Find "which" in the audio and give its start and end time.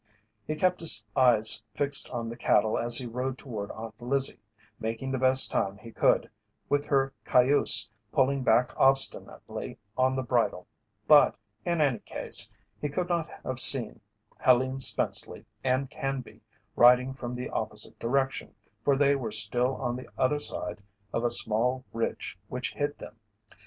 22.47-22.73